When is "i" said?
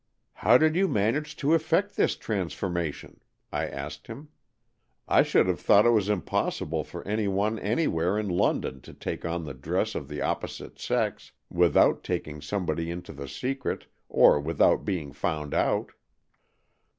3.53-3.67, 5.07-5.21